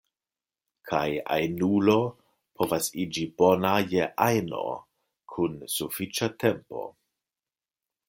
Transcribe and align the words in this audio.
Kaj 0.91 1.01
ajnulo 1.35 1.97
povas 2.61 2.89
iĝi 3.05 3.27
bona 3.43 3.75
je 3.93 4.09
ajno 4.31 4.65
kun 5.37 5.57
sufiĉa 5.79 6.35
tempo. 6.47 6.89